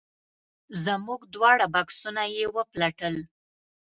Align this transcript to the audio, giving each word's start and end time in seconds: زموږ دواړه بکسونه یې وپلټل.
زموږ 0.83 1.21
دواړه 1.33 1.65
بکسونه 1.73 2.23
یې 2.35 2.45
وپلټل. 2.57 3.15